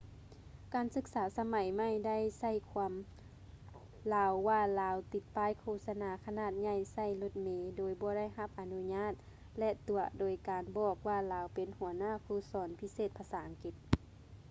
[0.73, 2.93] ການສຶກສາສະໄໝໃໝ່ໄດ້ໃສ່ຄວາມ
[4.13, 9.13] ລາວວ່າລາວຕິດປ້າຍໂຄສະນາຂະໜາດໃຫຍ່ໃສ່ລົດເມໂດຍບໍ່ໄດ້ຮັບອະນຸຍາດ
[9.59, 13.73] ແລະ ຕົວະໂດຍການບອກວ່າລາວເປັນຫົວໜ້າຄູສອນພິເສດພາສາອັງກິດ